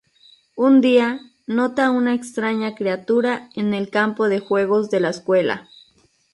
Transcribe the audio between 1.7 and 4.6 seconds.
una extraña criatura en el campo de